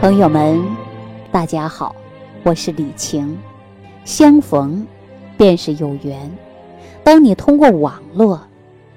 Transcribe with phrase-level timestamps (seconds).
[0.00, 0.64] 朋友们，
[1.32, 1.92] 大家好，
[2.44, 3.36] 我是李晴。
[4.04, 4.86] 相逢
[5.36, 6.32] 便是有缘。
[7.02, 8.40] 当你通过网络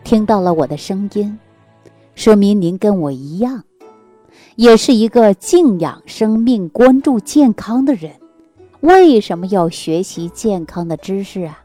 [0.04, 1.40] 听到了我的声音，
[2.14, 3.64] 说明您跟我一样，
[4.56, 8.12] 也是一个敬仰生命、关注健康的人。
[8.82, 11.64] 为什么要学习健康的知识啊？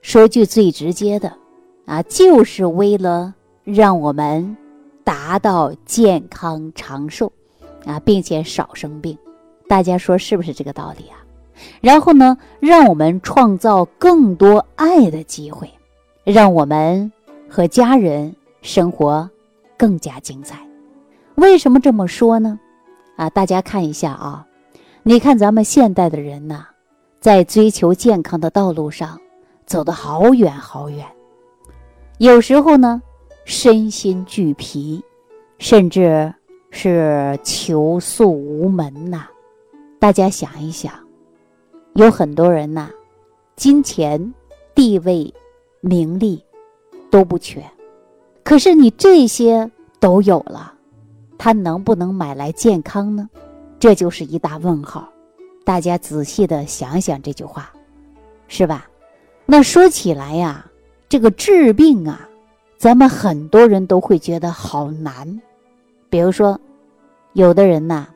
[0.00, 1.30] 说句最直接的，
[1.84, 4.56] 啊，就是为了让我们
[5.04, 7.30] 达到健康长寿。
[7.84, 9.16] 啊，并且少生病，
[9.68, 11.16] 大家说是不是这个道理啊？
[11.80, 15.70] 然后呢，让我们创造更多爱的机会，
[16.24, 17.10] 让我们
[17.48, 19.28] 和家人生活
[19.76, 20.58] 更加精彩。
[21.34, 22.58] 为什么这么说呢？
[23.16, 24.46] 啊，大家看一下啊，
[25.02, 26.66] 你看咱们现代的人呐，
[27.20, 29.20] 在追求健康的道路上
[29.66, 31.06] 走得好远好远，
[32.18, 33.02] 有时候呢，
[33.44, 35.02] 身心俱疲，
[35.58, 36.34] 甚至。
[36.70, 39.26] 是求速无门呐，
[39.98, 40.92] 大家想一想，
[41.94, 42.88] 有很多人呐，
[43.56, 44.32] 金钱、
[44.74, 45.32] 地位、
[45.80, 46.42] 名利
[47.10, 47.62] 都不缺，
[48.44, 50.72] 可是你这些都有了，
[51.36, 53.28] 他能不能买来健康呢？
[53.78, 55.08] 这就是一大问号。
[55.64, 57.70] 大家仔细的想想这句话，
[58.48, 58.86] 是吧？
[59.44, 60.64] 那说起来呀，
[61.08, 62.28] 这个治病啊，
[62.78, 65.40] 咱们很多人都会觉得好难。
[66.10, 66.60] 比如说，
[67.34, 68.08] 有的人呐，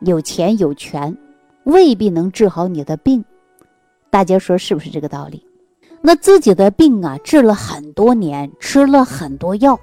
[0.00, 1.14] 有钱有权，
[1.64, 3.22] 未必能治好你的病。
[4.08, 5.46] 大家说是不是这个道理？
[6.00, 9.78] 那自己的病啊，治了很多年，吃了很多药，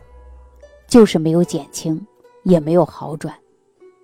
[0.87, 2.03] 就是没有减轻，
[2.43, 3.33] 也没有好转。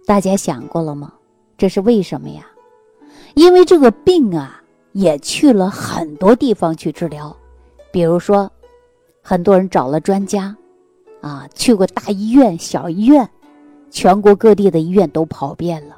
[0.05, 1.11] 大家想过了吗？
[1.57, 2.45] 这是为什么呀？
[3.33, 7.35] 因为这个病啊，也去了很多地方去治疗，
[7.91, 8.49] 比如说，
[9.21, 10.55] 很多人找了专家，
[11.21, 13.27] 啊，去过大医院、小医院。
[13.95, 15.95] 全国各地的医院都跑遍了，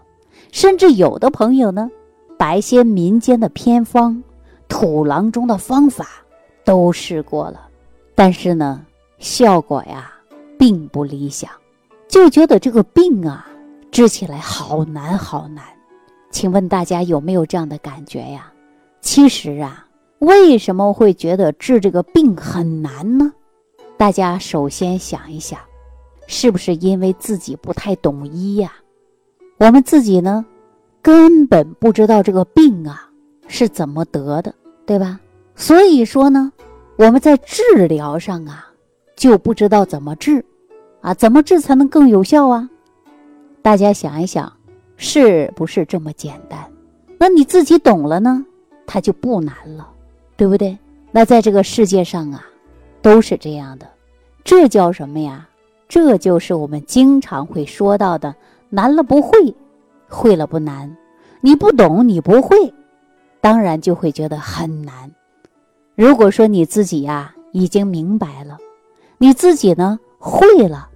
[0.51, 1.89] 甚至有的朋友呢，
[2.37, 4.23] 把一些民间的偏方、
[4.67, 6.07] 土郎中的方法
[6.63, 7.67] 都试过了，
[8.13, 8.85] 但是呢，
[9.17, 10.13] 效果呀
[10.59, 11.49] 并不理想，
[12.07, 13.47] 就觉得这个病啊
[13.89, 15.65] 治起来好难好难。
[16.29, 18.53] 请问大家有没有这样的感觉呀？
[19.01, 19.87] 其实啊，
[20.19, 23.33] 为什么会觉得治这个病很难呢？
[23.97, 25.59] 大家首先想一想。
[26.27, 28.73] 是不是因为自己不太懂医呀？
[29.57, 30.45] 我们自己呢，
[31.01, 33.09] 根本不知道这个病啊
[33.47, 34.53] 是怎么得的，
[34.85, 35.19] 对吧？
[35.55, 36.51] 所以说呢，
[36.97, 38.67] 我们在治疗上啊
[39.15, 40.45] 就不知道怎么治，
[41.01, 42.69] 啊，怎么治才能更有效啊？
[43.63, 44.51] 大家想一想，
[44.97, 46.59] 是不是这么简单？
[47.17, 48.45] 那你自己懂了呢，
[48.85, 49.89] 它就不难了，
[50.35, 50.77] 对不对？
[51.11, 52.45] 那在这个世界上啊，
[53.01, 53.89] 都是这样的，
[54.43, 55.47] 这叫什么呀？
[55.87, 58.35] 这就是我们经常会说到的
[58.69, 59.55] “难了不会，
[60.09, 60.95] 会了不难”。
[61.39, 62.73] 你不懂，你不会，
[63.39, 65.11] 当然就会觉得很难。
[65.95, 68.57] 如果说你自己呀已经明白了，
[69.17, 70.89] 你自己呢会了，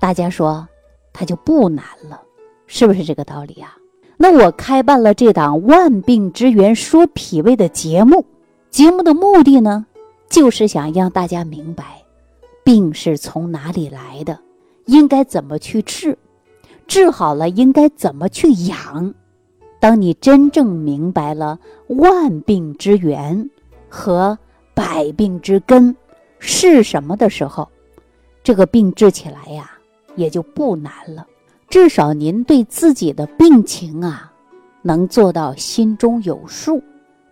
[0.00, 0.66] 大家说
[1.12, 2.20] 它就不难了，
[2.66, 3.76] 是不是这个道理啊？
[4.16, 8.24] 那我开办了这档《万病之源说脾胃》的节目，
[8.70, 9.86] 节目的目的呢，
[10.28, 12.03] 就是想让大家明白。
[12.64, 14.38] 病是从哪里来的？
[14.86, 16.16] 应该怎么去治？
[16.86, 19.14] 治好了应该怎么去养？
[19.78, 21.58] 当你真正明白了
[21.88, 23.50] 万病之源
[23.88, 24.38] 和
[24.72, 25.94] 百病之根
[26.38, 27.68] 是什么的时候，
[28.42, 29.70] 这个病治起来呀
[30.16, 31.26] 也就不难了。
[31.68, 34.32] 至少您对自己的病情啊
[34.80, 36.82] 能做到心中有数，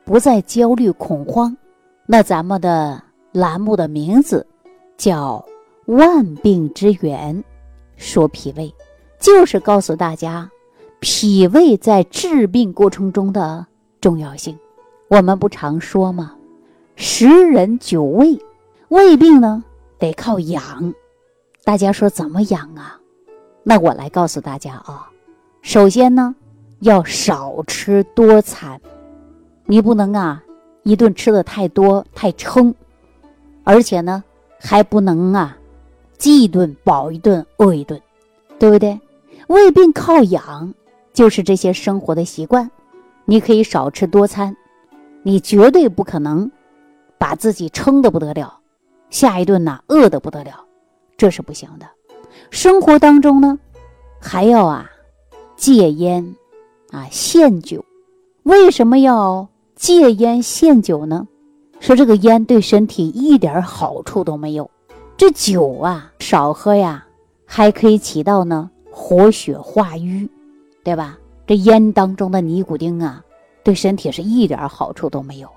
[0.04, 1.56] 不再焦虑恐慌。
[2.04, 4.46] 那咱们的栏目的名字。
[5.02, 5.44] 叫
[5.86, 7.42] 万病之源，
[7.96, 8.72] 说脾胃，
[9.18, 10.48] 就是告诉大家
[11.00, 13.66] 脾胃在治病过程中的
[14.00, 14.56] 重要性。
[15.08, 16.36] 我们不常说吗？
[16.94, 18.40] 十人九胃，
[18.90, 19.64] 胃病呢
[19.98, 20.94] 得靠养。
[21.64, 23.00] 大家说怎么养啊？
[23.64, 25.10] 那我来告诉大家啊，
[25.62, 26.32] 首先呢
[26.78, 28.80] 要少吃多餐，
[29.66, 30.40] 你不能啊
[30.84, 32.72] 一顿吃的太多太撑，
[33.64, 34.22] 而且呢。
[34.62, 35.56] 还不能啊，
[36.18, 38.00] 饥一顿饱一顿饿一顿，
[38.58, 38.98] 对不对？
[39.48, 40.72] 胃病靠养，
[41.12, 42.70] 就是这些生活的习惯。
[43.24, 44.56] 你可以少吃多餐，
[45.22, 46.50] 你绝对不可能
[47.18, 48.58] 把自己撑得不得了，
[49.10, 50.64] 下一顿呢饿得不得了，
[51.16, 51.86] 这是不行的。
[52.50, 53.58] 生活当中呢，
[54.20, 54.90] 还要啊
[55.56, 56.34] 戒烟
[56.90, 57.84] 啊限酒。
[58.44, 61.28] 为什么要戒烟限酒呢？
[61.82, 64.70] 说这个烟对身体一点好处都没有，
[65.16, 67.04] 这酒啊少喝呀，
[67.44, 70.30] 还可以起到呢活血化瘀，
[70.84, 71.18] 对吧？
[71.44, 73.20] 这烟当中的尼古丁啊，
[73.64, 75.48] 对身体是一点好处都没有。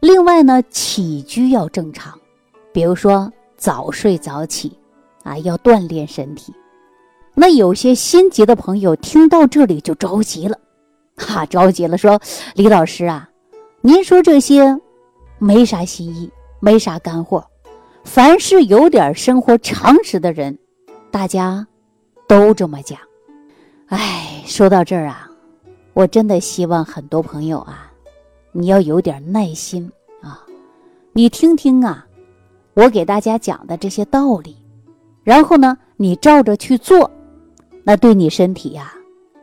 [0.00, 2.18] 另外呢，起居要正常，
[2.72, 4.76] 比如说早睡早起，
[5.22, 6.52] 啊，要锻炼身体。
[7.36, 10.58] 那有些心急的朋友听到这里就着急了，
[11.16, 12.20] 哈，着急了，说
[12.56, 13.30] ：“李老师啊，
[13.80, 14.76] 您说这些
[15.38, 16.30] 没啥新意，
[16.60, 17.44] 没啥干货。
[18.04, 20.56] 凡是有点生活常识的人，
[21.10, 21.66] 大家
[22.28, 22.98] 都这么讲。
[23.88, 25.28] 哎，说到这儿啊，
[25.92, 27.90] 我真的希望很多朋友啊，
[28.52, 29.90] 你要有点耐心
[30.22, 30.40] 啊，
[31.12, 32.06] 你听听啊，
[32.74, 34.56] 我给大家讲的这些道理，
[35.24, 37.10] 然后呢，你照着去做。”
[37.88, 38.92] 那对你身体呀，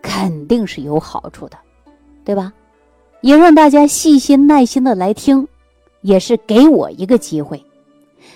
[0.01, 1.57] 肯定是有好处的，
[2.25, 2.51] 对吧？
[3.22, 5.48] 也让大家细心耐心的来听，
[6.03, 7.61] 也是给我一个机会。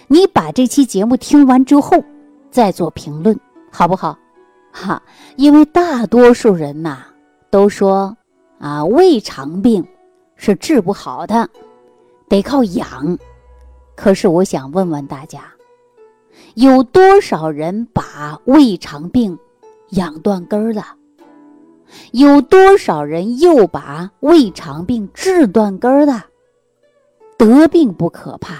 [0.07, 2.03] 你把这期节目听完之后，
[2.49, 3.39] 再做评论，
[3.71, 4.17] 好不好？
[4.71, 5.01] 哈，
[5.35, 7.05] 因为大多数人呐
[7.51, 8.17] 都说
[8.57, 9.85] 啊，胃肠病
[10.35, 11.47] 是治不好的，
[12.27, 13.17] 得靠养。
[13.95, 15.43] 可是我想问问大家，
[16.55, 19.37] 有多少人把胃肠病？
[19.91, 20.83] 养断根儿了，
[22.11, 26.25] 有多少人又把胃肠病治断根儿了？
[27.37, 28.55] 得病不可怕，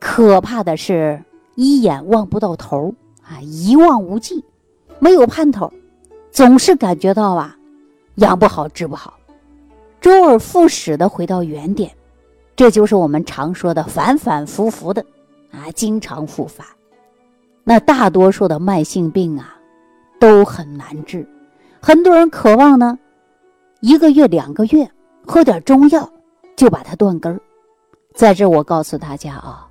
[0.00, 1.22] 可怕的是
[1.54, 4.44] 一眼望不到头啊，一望无际，
[4.98, 5.72] 没有盼头，
[6.30, 7.56] 总是感觉到啊，
[8.16, 9.14] 养不好治不好，
[10.00, 11.90] 周而复始的回到原点，
[12.56, 15.04] 这就是我们常说的反反复复的
[15.50, 16.64] 啊，经常复发。
[17.62, 19.50] 那大多数的慢性病啊。
[20.20, 21.28] 都很难治，
[21.82, 22.98] 很多人渴望呢，
[23.80, 24.88] 一个月两个月
[25.26, 26.08] 喝点中药
[26.56, 27.38] 就把它断根儿。
[28.14, 29.68] 在这，我告诉大家啊，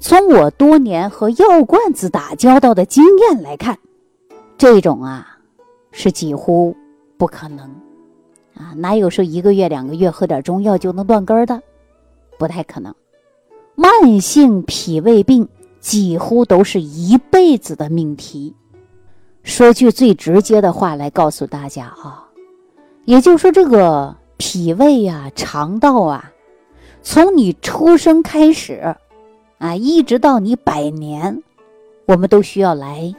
[0.00, 3.78] 从我多年和药罐子打交道的经验来看，
[4.56, 5.38] 这种啊
[5.92, 6.74] 是几乎
[7.18, 7.66] 不可能
[8.56, 11.62] 啊，哪有说一个月两个月喝点中药就能断根的？
[12.38, 12.92] 不太可能。
[13.74, 15.46] 慢性脾胃病
[15.78, 18.54] 几乎都是一辈子的命题。
[19.42, 22.24] 说句最直接的话来告诉大家啊，
[23.04, 26.32] 也就是说，这个脾胃呀、肠道啊，
[27.06, 28.96] 从你出生开始，
[29.58, 31.42] 啊，一直到你百年，
[32.06, 33.14] 我们都需要来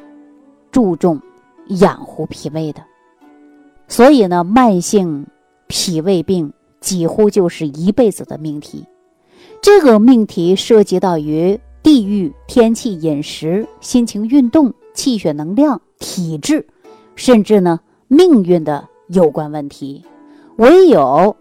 [0.72, 1.22] 注重
[1.68, 2.84] 养护脾胃的。
[3.88, 5.26] 所以呢，慢性
[5.68, 6.52] 脾胃病
[6.82, 8.84] 几乎就是一辈子的命题。
[9.62, 15.80] 这个命题涉及到于地域、天气、饮食、心情、运动、气血、能量。
[15.98, 16.68] 体质，
[17.16, 17.80] 甚至呢
[18.10, 20.04] 命运的有关问题，
[20.58, 21.36] 唯有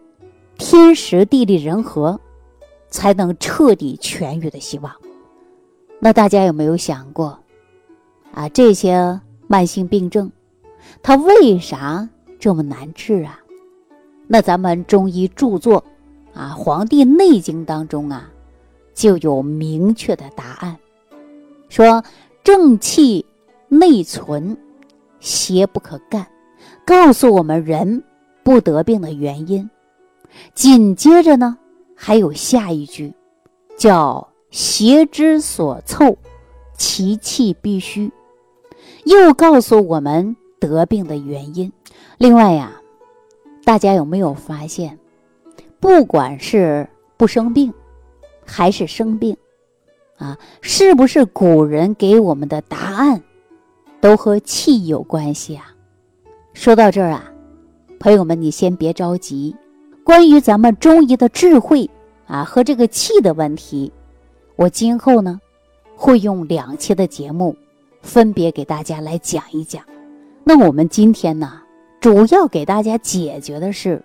[0.56, 2.18] 天时地利人和，
[2.94, 4.94] 才能彻底痊愈的希望。
[5.98, 7.36] 那大家有没有想过，
[8.32, 10.30] 啊这些慢性病症，
[11.02, 12.08] 它为啥
[12.38, 13.40] 这么难治啊？
[14.28, 15.82] 那咱们中医著作
[16.32, 18.30] 啊《黄帝内经》当中啊，
[18.94, 20.78] 就有明确的答案，
[21.68, 22.04] 说
[22.44, 23.26] 正气。
[23.66, 24.56] 内存，
[25.18, 26.24] 邪不可干，
[26.86, 28.04] 告诉我们人
[28.44, 29.68] 不得病的原因。
[30.54, 31.58] 紧接着呢，
[32.06, 33.14] 还有下一句，
[33.78, 36.18] 叫邪之所凑，
[36.76, 38.12] 其气必虚，
[39.06, 41.72] 又告诉我们得病的原因。
[42.18, 42.78] 另外呀，
[43.64, 44.98] 大家有没有发现，
[45.80, 47.72] 不管是不生病，
[48.44, 49.34] 还是生病，
[50.18, 53.22] 啊，是不是古人给我们的答案？
[54.02, 55.74] 都和气有关系啊！
[56.52, 57.32] 说到这儿啊，
[57.98, 59.56] 朋友们，你先别着急。
[60.04, 61.88] 关于咱们中医的智慧
[62.26, 63.90] 啊和这个气的问题，
[64.54, 65.40] 我今后呢
[65.96, 67.56] 会用两期的节目
[68.02, 69.82] 分别给大家来讲一讲。
[70.44, 71.62] 那我们今天呢，
[72.00, 74.04] 主要给大家解决的是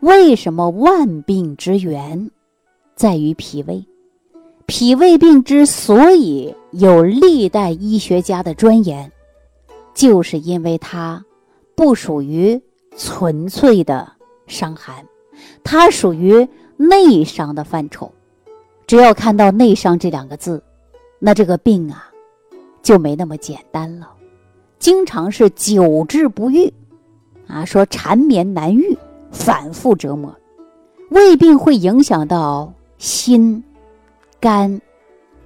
[0.00, 2.30] 为什么万病之源
[2.96, 3.86] 在于脾胃？
[4.64, 9.12] 脾胃病之所以有历代医学家的钻研。
[9.94, 11.24] 就是因为它
[11.74, 12.60] 不属于
[12.96, 14.12] 纯粹的
[14.46, 15.04] 伤寒，
[15.62, 18.10] 它属于内伤的范畴。
[18.86, 20.62] 只要看到“内伤”这两个字，
[21.18, 22.08] 那这个病啊
[22.82, 24.08] 就没那么简单了，
[24.78, 26.72] 经常是久治不愈，
[27.46, 28.96] 啊，说缠绵难愈，
[29.30, 30.34] 反复折磨，
[31.10, 33.62] 胃病会影响到心、
[34.40, 34.80] 肝、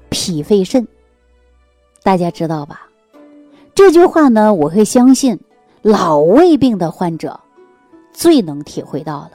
[0.09, 0.87] 脾、肺、肾，
[2.05, 2.87] 大家知道吧？
[3.75, 5.37] 这句话呢，我会相信
[5.81, 7.41] 老胃病的患者
[8.13, 9.33] 最能体会到了，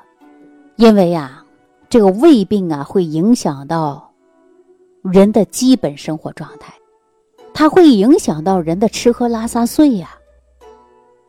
[0.78, 1.44] 因为呀，
[1.90, 4.14] 这个胃病啊会影响到
[5.02, 6.72] 人的基本生活状态，
[7.52, 10.12] 它会影响到人的吃喝拉撒睡呀，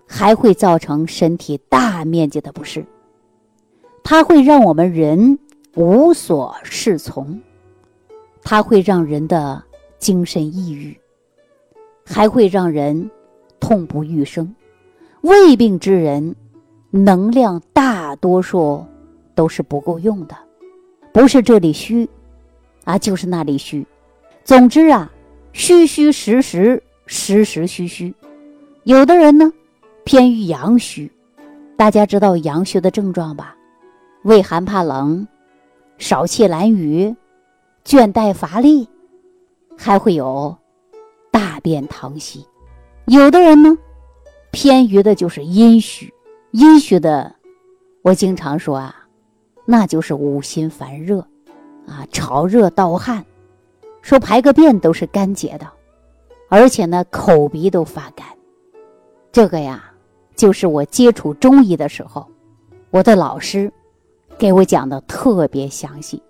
[0.07, 2.85] 还会造成身体大面积的不适。
[4.05, 5.39] 它会让我们人
[5.75, 7.41] 无所适从，
[8.43, 9.63] 它会让人的
[9.99, 10.95] 精神抑郁，
[12.05, 13.11] 还会让人
[13.59, 14.55] 痛不欲生。
[15.23, 16.37] 胃病之人，
[16.91, 18.85] 能量大多数
[19.39, 20.37] 都是不够用的，
[21.13, 22.11] 不是这里虚，
[22.83, 23.87] 啊，就是那里虚。
[24.43, 25.09] 总之啊，
[25.53, 28.13] 虚虚实实，实实虚虚。
[28.83, 29.53] 有的人呢，
[30.03, 31.09] 偏于阳虚。
[31.77, 33.55] 大家知道阳虚的症状吧？
[34.25, 35.25] 畏寒怕冷，
[35.99, 37.15] 少气懒语，
[37.85, 38.89] 倦怠乏力，
[39.77, 40.59] 还会有
[41.31, 42.45] 大便溏稀。
[43.07, 43.79] 有的人呢。
[44.51, 46.13] 偏于的就是阴虚，
[46.51, 47.37] 阴虚的，
[48.03, 49.07] 我经常说啊，
[49.71, 51.21] 那就是五心烦热，
[51.87, 53.23] 啊，潮热盗汗，
[54.01, 55.69] 说排个便都是干结的，
[56.49, 58.27] 而且呢，口鼻都发干。
[59.31, 59.93] 这个呀，
[60.35, 62.27] 就是我接触中医的时候，
[62.91, 63.71] 我的老师
[64.39, 66.23] 给我讲的特别详细。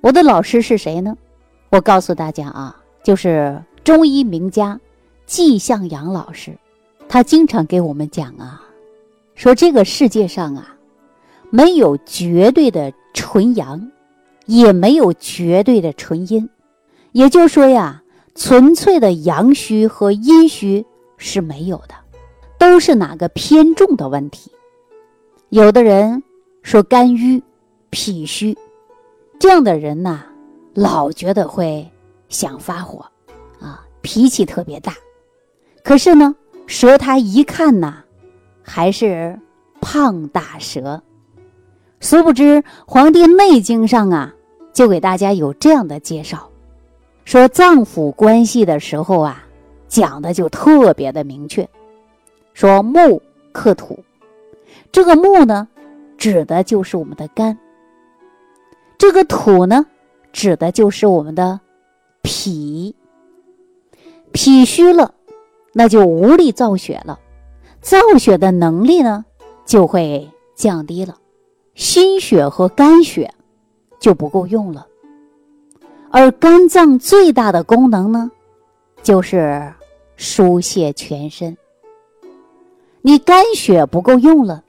[0.00, 1.14] 我的老师是谁呢？
[1.68, 4.80] 我告诉大家啊，就是中医名家
[5.26, 6.56] 季向阳老师。
[7.06, 8.64] 他经常给我们讲啊，
[9.34, 10.74] 说这个世界上啊，
[11.52, 13.92] 没有绝对的纯阳，
[14.46, 16.48] 也没有绝对的纯阴，
[17.12, 18.02] 也就是说呀，
[18.34, 20.82] 纯粹的阳虚和阴虚
[21.18, 21.94] 是没有的，
[22.58, 24.50] 都是哪个偏重的问题。
[25.50, 26.22] 有的人
[26.62, 27.42] 说肝郁、
[27.90, 28.56] 脾虚，
[29.38, 30.22] 这样的人呐，
[30.72, 31.86] 老觉得会
[32.30, 33.04] 想发火，
[33.60, 34.94] 啊，脾气特别大，
[35.84, 36.34] 可是呢。
[36.68, 38.02] 舌苔一看呐，
[38.62, 39.38] 还是
[39.82, 41.02] 胖大舌。
[42.02, 42.42] 殊不知
[42.84, 44.34] 《黄帝内经》上啊，
[44.72, 46.50] 就给大家有这样的介绍，
[47.24, 49.44] 说脏腑关系的时候啊，
[49.86, 51.66] 讲的就特别的明确，
[52.54, 54.00] 说木克土，
[54.90, 55.68] 这个木呢，
[56.18, 57.56] 指的就是我们的肝；
[58.98, 59.86] 这个土呢，
[60.32, 61.60] 指的就是我们的
[62.20, 62.96] 脾。
[64.32, 65.14] 脾虚了。
[65.74, 67.18] 那就无力造血了，
[67.80, 69.24] 造血的能力呢
[69.64, 71.16] 就会降低了，
[71.74, 73.32] 心血和肝血
[73.98, 74.86] 就不够用了。
[76.10, 78.30] 而肝脏最大的功能呢，
[79.02, 79.72] 就是
[80.16, 81.56] 疏泄全身。
[83.00, 84.62] 你肝血不够用了，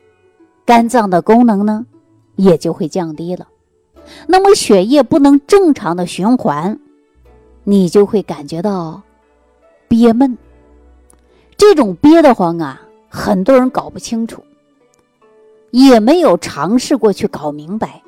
[0.65, 1.85] 肝脏的功能呢
[2.35, 3.47] 也就会降低了。
[4.27, 6.79] 那么血液不能正常的循环，
[7.63, 9.01] 你就会感觉到
[9.87, 10.37] 憋闷。
[11.55, 14.43] 这种憋得慌啊，很多人搞不清楚，
[15.73, 17.99] 也没有尝试过去搞明白。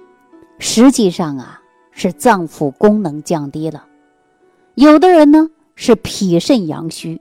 [0.60, 1.60] 实际上啊，
[1.91, 3.84] 是脏腑功能降低了。
[4.75, 7.19] 有的人呢是脾肾阳虚，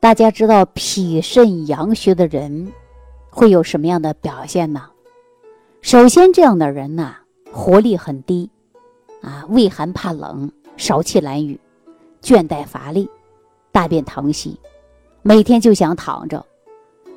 [0.00, 2.72] 大家知道脾肾阳虚的人
[3.28, 4.88] 会有什么样的表现呢？
[5.82, 7.16] 首先，这样的人呐，
[7.52, 8.48] 活力很低，
[9.20, 11.60] 啊，畏寒怕冷，少气懒语，
[12.22, 13.06] 倦怠乏力，
[13.70, 14.58] 大便溏稀。
[15.20, 16.42] 每天就想躺着，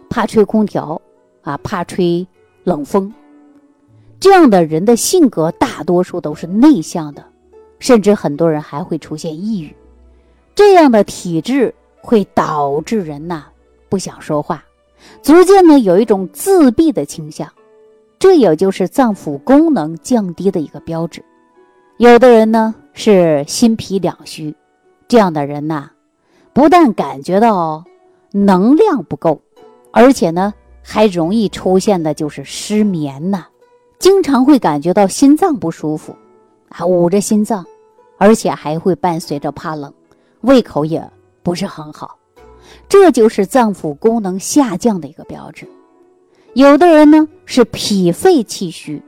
[0.10, 1.02] 怕吹空调，
[1.46, 2.28] 啊，怕吹
[2.66, 3.14] 冷风。
[4.20, 7.24] 这样的人的性格大多数都是内向的，
[7.80, 9.74] 甚至很多人还会出现抑郁。
[10.54, 13.46] 这样的体质会导致人呐
[13.88, 14.66] 不想说话，
[15.22, 17.48] 逐渐呢有一种自闭的倾向，
[18.20, 21.24] 这也就是脏腑功能降低的一个标志。
[21.98, 24.56] 有的人呢是心脾两虚，
[25.08, 25.92] 这样的人呐，
[26.52, 27.86] 不但感觉到。
[28.38, 29.40] 能量不够，
[29.92, 30.54] 而且呢，
[30.88, 33.46] 还容易出现的就是失眠呐，
[33.98, 36.16] 经常会感觉到心脏不舒服，
[36.70, 37.66] 啊，捂着心脏，
[38.18, 39.92] 而且还会伴随着怕冷，
[40.42, 41.04] 胃口也
[41.42, 42.16] 不是很好，
[42.88, 45.68] 这就是脏腑功能下降的一个标志。
[46.54, 49.02] 有的人呢是脾肺气虚，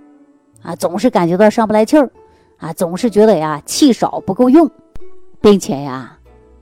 [0.63, 2.09] 啊，总是感觉到上不来气儿，
[2.57, 4.69] 啊，总是觉得呀气少不够用，
[5.39, 6.17] 并且呀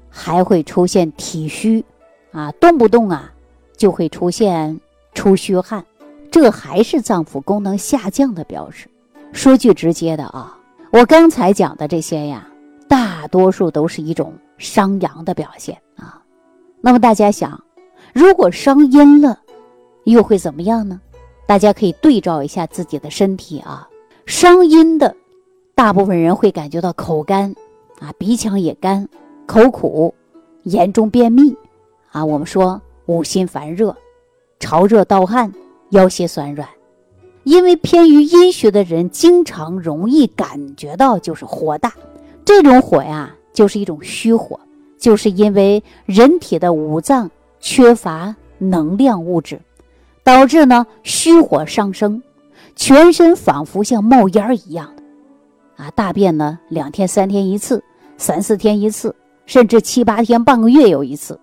[0.09, 1.83] 还会出现体虚。
[2.31, 3.31] 啊，动不动啊，
[3.77, 4.77] 就会出现
[5.15, 5.83] 出虚汗，
[6.29, 8.87] 这还是脏腑功能下降的标志。
[9.31, 10.55] 说句直接的啊，
[10.91, 12.47] 我刚才讲的这些呀，
[12.87, 16.21] 大多数都是一种伤阳的表现啊。
[16.81, 17.59] 那么大家想，
[18.13, 19.39] 如果伤阴了，
[20.03, 21.01] 又会怎么样呢？
[21.47, 23.89] 大家可以对照一下自己的身体啊。
[24.25, 25.15] 伤阴的，
[25.73, 27.53] 大部分人会感觉到口干，
[27.99, 29.07] 啊，鼻腔也干，
[29.45, 30.13] 口苦，
[30.63, 31.55] 严重便秘。
[32.11, 33.95] 啊，我们说五心烦热、
[34.59, 35.51] 潮热盗汗、
[35.91, 36.67] 腰膝酸软，
[37.43, 41.93] 因为偏于阴虚的人，经常容易感觉到就是火大。
[42.43, 44.59] 这种火呀，就是一种虚火，
[44.97, 49.59] 就是因为人体的五脏缺乏能量物质，
[50.23, 52.21] 导致呢虚火上升，
[52.75, 57.83] 全身仿佛像冒烟一样的，啊，大便呢两天三天一次，
[58.17, 61.39] 三四天一次，甚至七八天半个月有一次，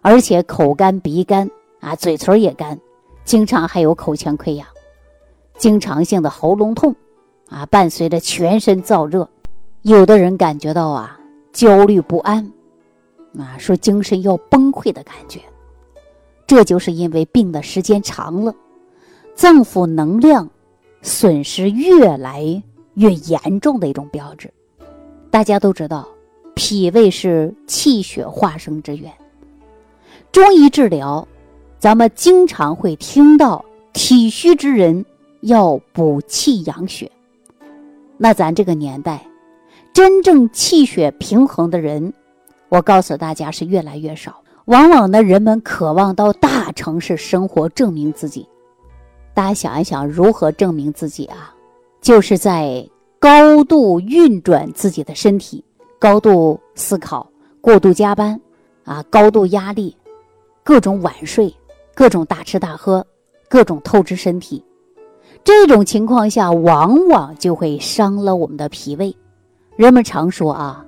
[0.00, 2.78] 而且口干鼻干啊，嘴唇也干，
[3.24, 4.66] 经常还有口腔溃疡，
[5.56, 6.94] 经常性的喉咙痛，
[7.48, 9.28] 啊，伴随着全身燥热，
[9.82, 11.18] 有的人感觉到啊
[11.52, 12.52] 焦虑不安。
[13.38, 15.38] 啊，说精神要崩溃的感觉，
[16.46, 18.52] 这就是因为病的时间长了，
[19.34, 20.48] 脏腑能量
[21.02, 22.60] 损失越来
[22.94, 24.52] 越严重的一种标志。
[25.30, 26.08] 大家都知道，
[26.54, 29.12] 脾胃是气血化生之源。
[30.32, 31.28] 中医治疗，
[31.78, 35.04] 咱们经常会听到体虚之人
[35.42, 37.10] 要补气养血。
[38.16, 39.24] 那咱这个年代，
[39.92, 42.12] 真正气血平衡的人。
[42.68, 44.42] 我告诉大家，是越来越少。
[44.64, 48.46] 往往呢，人们渴望到大城市生活，证明自己。
[49.32, 51.54] 大家想一想，如何证明自己啊？
[52.00, 52.86] 就是在
[53.20, 55.64] 高度运转自己的身体，
[55.98, 57.30] 高度思考，
[57.60, 58.38] 过度加班，
[58.84, 59.96] 啊，高度压力，
[60.62, 61.54] 各种晚睡，
[61.98, 63.04] 各种大吃大喝，
[63.48, 64.64] 各种透支身体。
[65.42, 69.16] 这种情况下，往往就会伤了我们的脾胃。
[69.74, 70.86] 人们常说啊。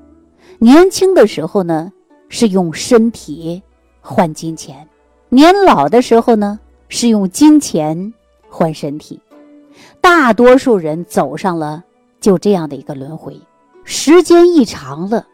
[0.61, 1.93] 年轻的时候呢，
[2.29, 3.61] 是用身体
[4.01, 4.87] 换金钱；
[5.29, 8.15] 年老的时候呢，是用金钱
[8.49, 9.21] 换身体。
[10.01, 11.83] 大多数人走上了
[12.21, 13.37] 就这样的一个轮回，
[13.83, 15.27] 时间一长了，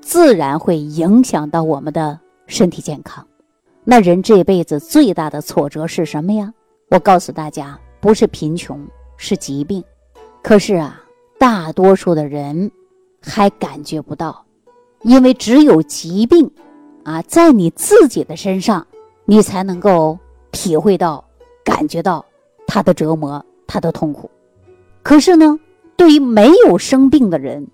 [0.00, 3.22] 自然会影响到我们的身体健康。
[3.84, 6.52] 那人这辈子最大的挫折是什么呀？
[6.88, 8.80] 我告诉大家，不是贫穷，
[9.16, 9.82] 是疾病。
[10.40, 11.02] 可是啊，
[11.38, 12.70] 大多数的人
[13.20, 14.44] 还感觉不到。
[15.00, 16.48] 因为只有疾病，
[17.02, 18.86] 啊，在你自己的身上，
[19.24, 20.16] 你才能够
[20.52, 21.24] 体会到、
[21.64, 22.24] 感觉到
[22.68, 24.30] 他的折磨、他的痛苦。
[25.02, 25.58] 可是呢，
[25.96, 27.66] 对于没有生病的人，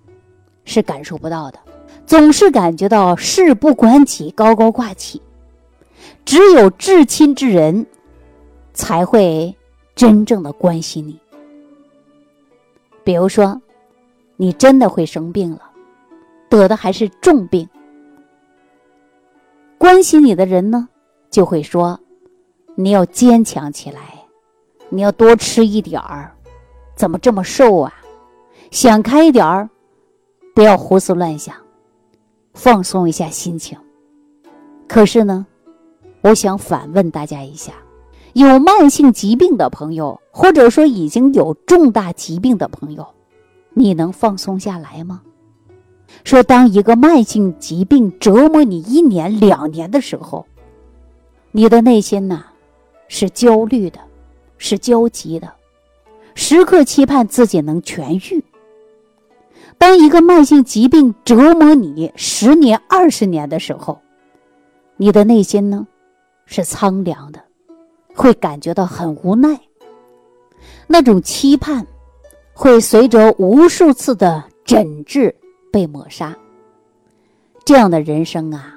[0.65, 1.59] 是感受不到的，
[2.07, 5.21] 总是感觉到事不关己、高高挂起。
[6.29, 7.87] 只有至亲之人，
[8.75, 9.57] 才会
[9.95, 11.19] 真正的关心你。
[13.03, 13.59] 比如说，
[14.37, 15.63] 你真的会生病了。
[16.51, 17.67] 得的还是重病，
[19.79, 20.87] 关心你的人呢，
[21.31, 21.99] 就会说
[22.77, 24.23] ：“你要坚强起来，
[24.91, 26.31] 你要多吃一点儿，
[26.95, 27.95] 怎么这么瘦啊？
[28.71, 29.71] 想开一点儿，
[30.55, 31.57] 不要胡思乱想，
[32.53, 33.79] 放松一下心情。”
[34.87, 35.47] 可是呢，
[36.21, 37.73] 我想反问大家一下：
[38.33, 43.07] 有慢性疾病的朋友，或者说已经有重大疾病的朋友，
[43.75, 45.23] 你能放松下来吗？
[46.25, 50.47] 说，当一个慢性疾病折磨你一年两年的时候，
[51.53, 52.47] 你的内心呐，
[53.09, 54.01] 是焦虑的，
[54.57, 55.53] 是焦急的，
[56.35, 58.43] 时刻期盼自己能痊愈。
[59.77, 64.01] 当一个慢性疾病折磨你十年、二十年的时候，
[64.97, 65.87] 你的内心呢，
[66.49, 67.41] 是苍凉的，
[68.15, 69.57] 会感觉到很无奈。
[70.89, 71.87] 那种期盼，
[72.53, 75.33] 会随着无数次的诊治。
[75.71, 76.35] 被抹杀，
[77.63, 78.75] 这样的人生啊，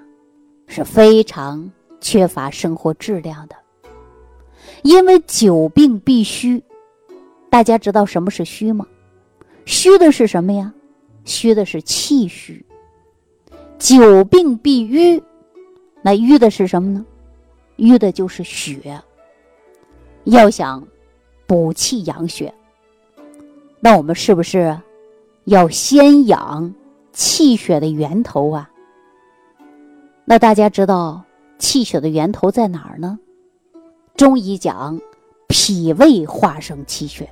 [0.67, 3.55] 是非常缺乏生活质量的。
[4.83, 6.61] 因为久病必虚，
[7.49, 8.85] 大家知道什么是虚吗？
[9.63, 10.73] 虚的是什么呀？
[11.23, 12.63] 虚的是气虚。
[13.79, 15.23] 久病必瘀，
[16.01, 17.05] 那瘀的是什么呢？
[17.81, 19.01] 瘀的就是血。
[20.25, 20.87] 要想
[21.47, 22.53] 补气养血，
[23.79, 24.79] 那我们是不是
[25.45, 26.73] 要先养？
[27.13, 28.71] 气血的源头啊，
[30.23, 31.21] 那大家知道
[31.57, 33.19] 气血的源头在哪儿呢？
[34.15, 34.97] 中医讲，
[35.49, 37.29] 脾胃化生气血，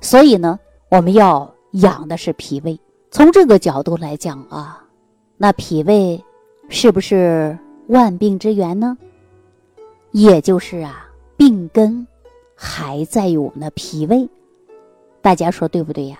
[0.00, 0.56] 所以呢，
[0.88, 2.78] 我们要养的是脾胃。
[3.10, 4.84] 从这个角度来讲啊，
[5.36, 6.24] 那脾胃
[6.68, 7.58] 是不是
[7.88, 8.96] 万病之源呢？
[10.12, 12.06] 也就是啊，病根
[12.54, 14.28] 还在于我们的脾胃。
[15.20, 16.18] 大家说对不对呀？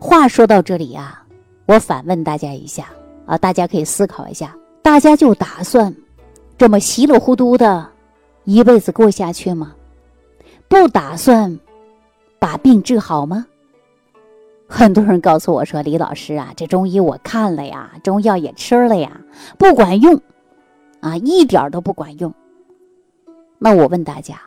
[0.00, 1.22] 话说到这里呀。
[1.66, 2.86] 我反问大家一下
[3.26, 5.92] 啊，大家可以思考一下：大家就打算
[6.56, 7.90] 这么稀里糊涂的
[8.44, 9.74] 一辈子过下去吗？
[10.68, 11.58] 不打算
[12.38, 13.46] 把病治好吗？
[14.68, 19.20] 很多人告诉我说：“李老师啊，这中医我看了呀，中药也吃了呀，
[19.58, 20.20] 不管用
[21.00, 22.32] 啊，一点都不管用。”
[23.58, 24.40] 那我问大家，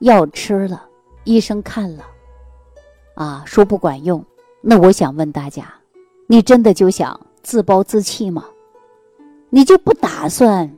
[0.00, 0.84] 药吃了，
[1.24, 2.04] 医生看了
[3.14, 4.24] 啊，说不管用，
[4.60, 5.72] 那我想问大家。
[6.26, 8.44] 你真的就想自暴自弃吗？
[9.50, 10.70] 你就不打算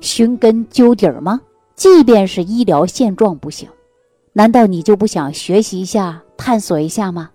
[0.00, 1.40] 寻根究底儿吗？
[1.74, 3.68] 即便是医疗现状不行，
[4.32, 7.30] 难道你就不想学习一下、探索一下吗？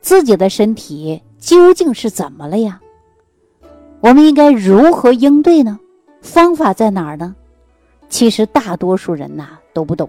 [0.00, 2.80] 自己的身体究竟是怎么了呀？
[4.00, 5.78] 我们应该如何应对呢？
[6.22, 7.34] 方法在哪儿呢？
[8.12, 10.08] 其实大多数人呐都不懂，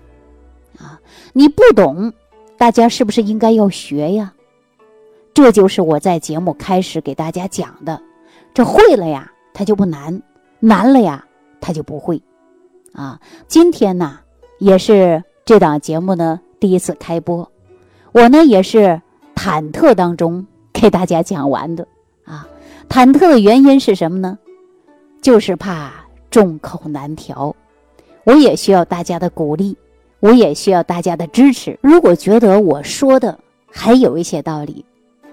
[0.78, 1.00] 啊，
[1.32, 2.12] 你不懂，
[2.58, 4.34] 大家是不是应该要学呀？
[5.34, 8.00] 这就是我在节目开始给大家讲的，
[8.54, 10.20] 这会了呀，它就不难；
[10.60, 11.26] 难了呀，
[11.62, 12.22] 它就不会。
[12.92, 14.20] 啊，今天呢
[14.60, 17.50] 也是这档节目呢第一次开播，
[18.12, 19.02] 我呢也是
[19.34, 21.88] 忐忑当中给大家讲完的。
[22.26, 22.46] 啊，
[22.90, 24.38] 忐忑的原因是什么呢？
[25.22, 25.94] 就是怕
[26.30, 27.56] 众口难调。
[28.26, 29.76] 我也需要大家的鼓励，
[30.20, 31.78] 我也需要大家的支持。
[31.82, 33.38] 如果觉得我说的
[33.70, 34.86] 还有一些道理，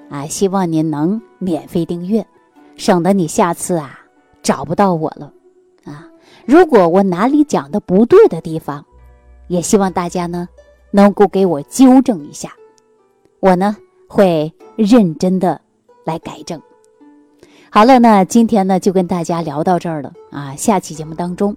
[0.09, 2.27] 啊，希望您能免费订阅，
[2.77, 4.01] 省得你下次啊
[4.43, 5.33] 找不到我了。
[5.85, 6.09] 啊，
[6.45, 8.85] 如果我哪里讲的不对的地方，
[9.47, 10.49] 也希望大家呢
[10.91, 12.53] 能够给我纠正一下，
[13.39, 13.77] 我呢
[14.09, 15.61] 会认真的
[16.05, 16.61] 来改正。
[17.71, 21.57] 好了，那今天呢就跟大家聊到这儿了啊，下期节目当中。